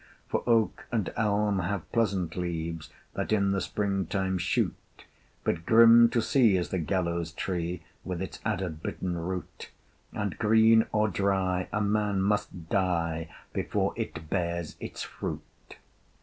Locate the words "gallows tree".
6.79-7.83